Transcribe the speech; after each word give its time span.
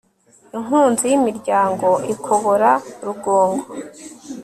inkunzi 0.57 1.03
y'imiryango 1.11 1.87
ikobora 2.13 2.71
rugongo 3.05 3.65